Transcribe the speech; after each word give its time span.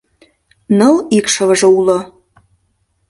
Ныл 0.77 0.95
икшывыже 1.17 1.67
уло. 1.77 1.99